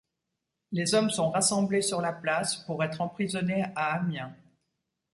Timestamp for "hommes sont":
0.95-1.29